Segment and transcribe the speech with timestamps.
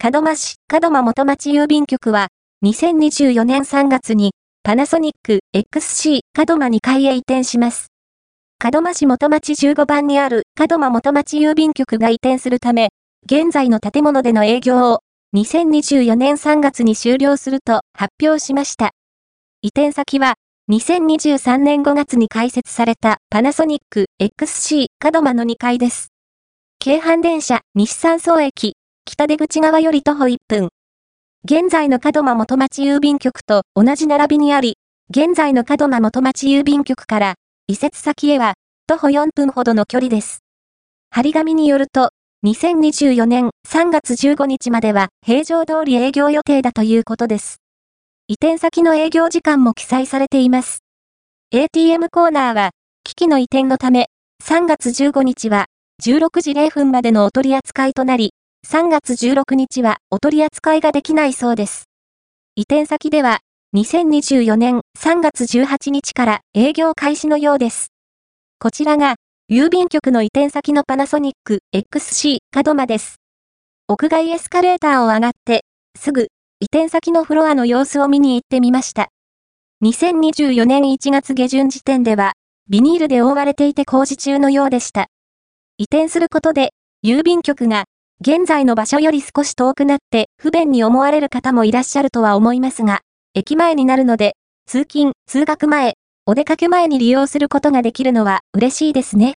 [0.00, 2.28] 門真市門真元町郵便局は、
[2.64, 4.30] 2024年3月に、
[4.62, 7.88] パナソニック XC 門真2階へ移転します。
[8.62, 12.90] 門真市元町15番にある門真元町郵便局が移転するため、
[13.26, 15.00] 現在の建物での営業を
[15.34, 18.92] 2024年3月に終了すると発表しました。
[19.62, 20.34] 移転先は、
[20.70, 26.12] 2023年5月に開設されたパナソニック XC 門真の2階です。
[26.78, 28.77] 京阪電車西山荘駅
[29.10, 30.68] 北出口側より徒歩1分。
[31.42, 34.76] 現在の門真元町郵便局と同じ並びにあり、
[35.08, 37.34] 現在の門真元町郵便局から
[37.68, 38.54] 移設先へは
[38.86, 40.40] 徒歩4分ほどの距離です。
[41.10, 42.10] 張り紙によると、
[42.44, 47.62] 2024年3月15日までは平常通り営業予定だということです。
[48.28, 50.80] 移転先の営業時間も記載されています。
[51.50, 52.70] ATM コーナーは、
[53.04, 54.10] 機器の移転のため、
[54.44, 55.64] 3月15日は
[56.04, 58.34] 16時0分までのお取り扱いとなり、
[58.70, 61.88] 3月16日はお取り扱いができないそうです。
[62.54, 63.40] 移転先では、
[63.74, 67.92] 2024年3月18日から営業開始のようです。
[68.58, 69.14] こちらが、
[69.50, 73.16] 郵便局の移転先のパナソニック XC 門間です。
[73.88, 75.64] 屋外エスカレーターを上がって、
[75.98, 76.28] すぐ
[76.60, 79.08] 移転先のフロアの様子を見に行ってみました。
[79.82, 82.34] 2024年1月下旬時点では、
[82.68, 85.06] ビニールで覆われていて工事中のようでした。
[85.78, 87.86] 移転することで、郵便局が、
[88.20, 93.02] 現在の場所より少し遠くなって不便に思われる方もいらっしゃるとは思いますが、
[93.32, 94.34] 駅前になるので、
[94.66, 95.94] 通勤、通学前、
[96.26, 99.34] お出かけ前に利用することができるのは嬉しいですね。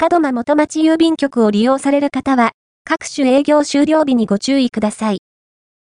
[0.00, 2.50] 門間元町郵便局を利用される方は、
[2.84, 5.18] 各種営業終了日にご注意ください。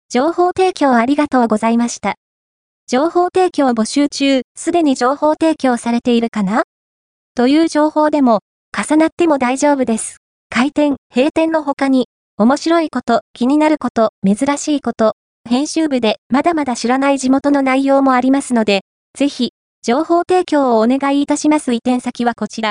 [0.10, 2.14] 情報提供ありがとうございました。
[2.88, 6.64] 情報提供募集中、すでに情報提供されているかな？
[7.34, 10.18] という情報でも、重なっても大丈夫です。
[10.50, 12.08] 開店、閉店の他に、
[12.42, 19.52] 面白いこと、気になること、珍しいこと、編集部でまだまだ知らない地元の内容もありますので、ぜひ、
[19.84, 22.68] 情報提供をお願いいたします移転先はこちら。